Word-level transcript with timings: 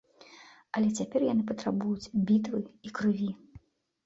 Але 0.79 0.87
цяпер 1.01 1.25
яны 1.33 1.43
патрабуюць 1.51 2.11
бітвы 2.31 2.63
і 2.89 2.95
крыві! 3.03 3.31